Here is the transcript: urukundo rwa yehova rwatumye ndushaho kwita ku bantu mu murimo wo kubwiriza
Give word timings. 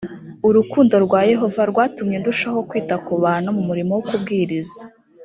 urukundo 0.47 0.95
rwa 1.05 1.21
yehova 1.31 1.61
rwatumye 1.71 2.15
ndushaho 2.21 2.59
kwita 2.69 2.95
ku 3.05 3.11
bantu 3.23 3.49
mu 3.55 3.63
murimo 3.69 3.91
wo 3.93 4.03
kubwiriza 4.09 4.81